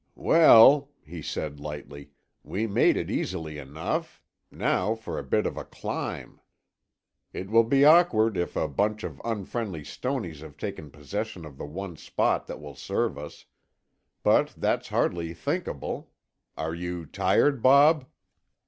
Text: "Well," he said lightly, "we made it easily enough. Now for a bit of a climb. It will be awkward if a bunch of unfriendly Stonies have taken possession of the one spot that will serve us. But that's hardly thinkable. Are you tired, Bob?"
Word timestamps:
"Well," 0.17 0.89
he 1.05 1.21
said 1.21 1.59
lightly, 1.59 2.09
"we 2.43 2.65
made 2.65 2.97
it 2.97 3.11
easily 3.11 3.59
enough. 3.59 4.19
Now 4.49 4.95
for 4.95 5.19
a 5.19 5.23
bit 5.23 5.45
of 5.45 5.57
a 5.57 5.63
climb. 5.63 6.41
It 7.33 7.51
will 7.51 7.63
be 7.65 7.85
awkward 7.85 8.35
if 8.35 8.55
a 8.55 8.67
bunch 8.67 9.03
of 9.03 9.21
unfriendly 9.23 9.83
Stonies 9.83 10.39
have 10.39 10.57
taken 10.57 10.89
possession 10.89 11.45
of 11.45 11.59
the 11.59 11.67
one 11.67 11.97
spot 11.97 12.47
that 12.47 12.59
will 12.59 12.73
serve 12.75 13.15
us. 13.15 13.45
But 14.23 14.55
that's 14.57 14.87
hardly 14.87 15.35
thinkable. 15.35 16.09
Are 16.57 16.73
you 16.73 17.05
tired, 17.05 17.61
Bob?" 17.61 18.07